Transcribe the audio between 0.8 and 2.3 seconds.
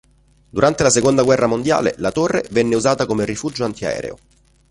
la seconda guerra mondiale la